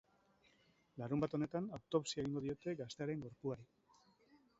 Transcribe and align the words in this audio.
Larunbat 1.01 1.35
honetan 1.37 1.67
autopsia 1.77 2.23
egingo 2.23 2.43
diote 2.45 2.75
gaztearen 2.81 3.21
gorpuari. 3.27 3.69